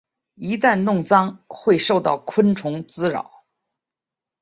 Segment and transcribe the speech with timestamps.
[0.33, 3.45] 一旦弄脏会受到昆虫滋扰。